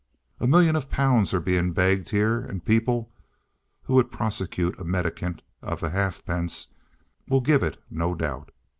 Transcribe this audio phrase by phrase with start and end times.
[0.39, 3.11] A million of pounds are being begged here; and people
[3.83, 6.69] (who would prosecute a mendicant of halfpence)
[7.27, 8.49] will give it no doubt!